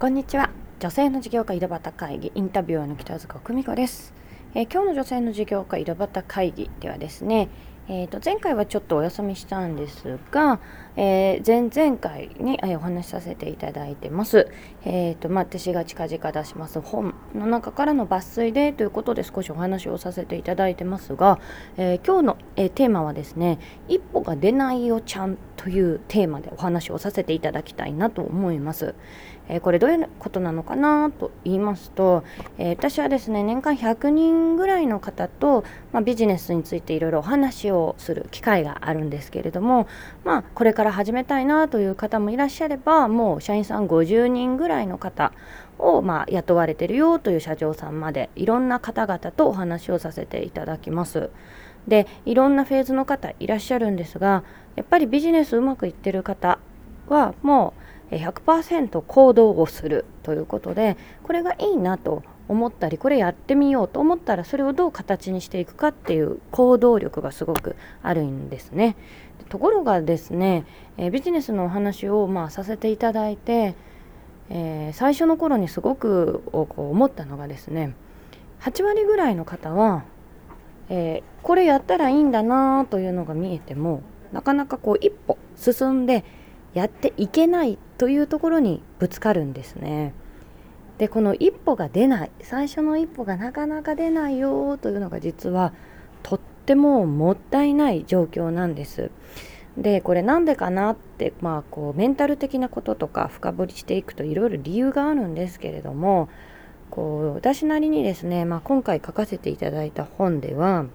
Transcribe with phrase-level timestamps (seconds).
[0.00, 0.48] こんにちは
[0.78, 4.14] 女性の事業家井戸端会議インタビュアーの北塚久美子です、
[4.54, 7.50] えー、今日の女性の事業家井戸端会議ではですね
[7.92, 10.60] えー、と前回はちょっとお休みしたんですが、
[10.94, 14.48] えー、前々回に、お話しさせていただいてます。
[14.84, 21.40] えーとまあ、私が近々出します本の中からの抜粋でということで少しお話をさせていただいてますが、
[21.76, 23.58] えー、今日の、え、テーマはですね
[23.88, 28.94] 「一歩が出ないよちゃん」というテーマでお話をさせていただきたいなと思います。
[29.46, 32.24] えー、これどういうことなのかなと言いますと、
[32.56, 39.86] えー、私はですね年間100人ぐらいの方と、まあ、ビジネスについていろいろお話をする機会があるんですけれども、
[40.24, 45.32] まあ、これから始めたいなという方もいらっしゃればもう社員さん50人ぐらいの方
[45.78, 51.28] を、まあ、雇われてるよという社長さんまでいろんな方々とお話をさせていただきます。
[51.88, 54.44] でいろんなフェーズの方いらっしゃるんですが
[54.76, 56.58] やっぱりビジネスうまくいってる方
[57.08, 57.74] はも
[58.10, 68.96] う100%行動をするということでこれがいいなと思ったりこれやってみようと思ったらそれをどう形にしていくかっていう行動力がすごくあるんですね。
[69.48, 70.64] ところがですね、
[70.96, 73.74] えビジネスのお話をまあさせていただいて、
[74.48, 77.94] えー、最初の頃にすごく思ったのがですね
[78.60, 80.04] 8割ぐらいの方は、
[80.90, 84.02] えー、これやったらいいんだなというのが見えても
[84.32, 86.24] なかなかこう一歩進んで
[86.74, 90.12] やっていけないというところにぶつかるんですね。
[90.98, 95.72] でこの一歩が出ない最初の一歩がなかなか出ないよというのが実は
[96.22, 99.10] とってももったいない状況なんです。
[99.78, 106.28] でこれなんでかなってまあこうメンタル的なこととか深掘りしていくといろいろ理由があるんですけれども
[106.90, 110.86] こう私なりにですね、まあ、今回書かせていただいた本では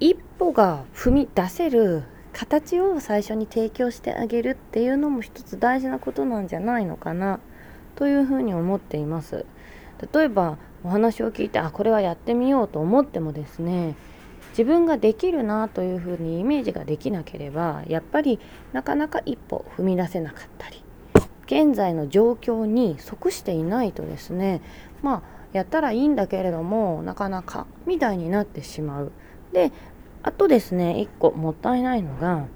[0.00, 7.40] 一歩が踏み出せる形を最初に提供してあげるっていうのも一つ大事なことなんじゃないのかな
[7.94, 9.46] というふうに思っています。
[10.12, 13.94] 例えばお話を聞いてあこれはやってみようと思ってもですね
[14.50, 18.38] 自分ができるなというふうにイメージができなければやっぱり
[18.72, 20.83] なかなか一歩踏み出せなかったり
[21.46, 24.62] 現在の状況に即していないとですね
[25.02, 25.22] まあ
[25.52, 29.12] やったらいいんだけれどもなかなかみたいになってしまう
[29.52, 29.72] で
[30.22, 32.46] あとですね1個もったいないのが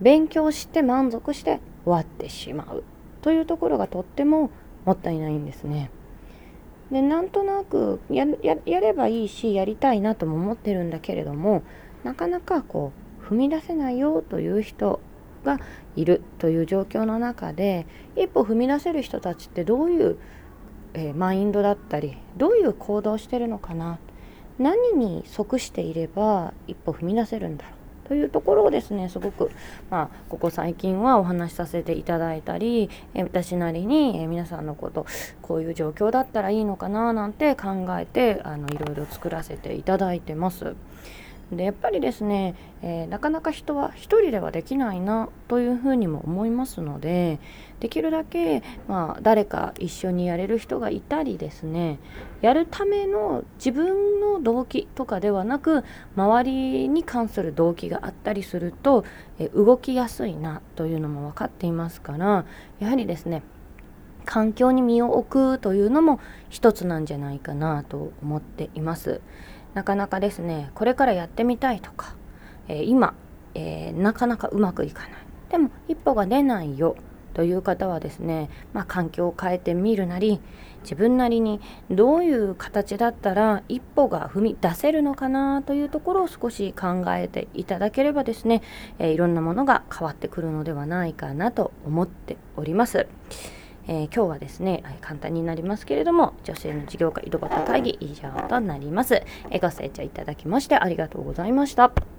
[0.00, 2.84] 勉強して満足して終わってしまう
[3.22, 4.50] というところがとっても
[4.84, 5.90] もったいないんですね。
[6.90, 8.26] でなんとなくや
[8.80, 11.62] ればいいしやりたいなとも思ってるんだけれども
[12.04, 12.92] なかなかこ
[13.22, 15.00] う踏み出せないよという人
[15.44, 15.60] が
[15.96, 20.18] いるという状況の中で一歩踏み出せる人たちってどういう、
[20.94, 23.98] えー、マインドだったりどういう行動をしてるのかな
[24.58, 29.50] 何に即していれば一歩踏み出せるんだろうというところをですねすごく、
[29.90, 35.06] まあ、ここ最近はお話しさせていただいたり、え私なりに、え皆さんのこと
[35.40, 40.76] こういう状況だったらいいのかななんて考えてあのいろいろ作らせていただいてます。
[41.56, 47.38] でやっぱりですね、えー、なかなか人は一人ではできないなというふうにも思いますので
[47.80, 51.98] できるだけ、まあ、誰か一緒にやれる人がいたりですね
[52.40, 55.84] やるための自分の動機とかではなく
[56.16, 59.04] 周りに関する動機があったりすると、
[59.38, 62.44] えー、動きやすいなというのも分かっていますから
[62.80, 63.42] やはりですね
[64.24, 69.20] 環境に身を置くというのも一つなんじゃないかなと思っています。
[69.74, 72.14] なかなかですねこれからやってみたいとか、
[72.68, 73.14] えー、今、
[73.54, 75.10] えー、なかなかうまくいかない
[75.50, 76.96] でも一歩が出ないよ
[77.34, 80.40] という方はですね、まあ、環境を変えてみるなり
[80.82, 88.62] 自分なりにどういう形だったら一歩が踏み出せるのかなというところを少し考えていただければですね、
[88.98, 93.08] えー、いろんなものが変わってくるのではないかなと思っております。
[93.86, 99.22] えー、今日はですね、簡単になりますけれども、女性の事業家井戸端会議以上となります。
[99.50, 102.13] えー、ご清聴いただきましてありがとうございました。